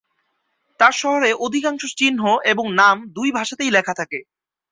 তবে 0.79 0.95
শহরের 0.99 1.33
অধিকাংশ 1.45 1.81
চিহ্ন 1.99 2.21
এবং 2.51 2.65
নাম 2.75 2.97
দুই 3.15 3.29
ভাষাতেই 3.37 3.71
লেখা 3.71 3.93
থাকে। 3.93 4.19